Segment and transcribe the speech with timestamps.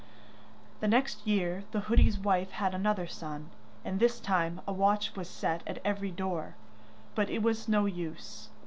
[0.79, 3.51] The next year the hoodie's wife had another son,
[3.85, 6.55] and this time a watch was set at every door.
[7.13, 8.49] But it was no use.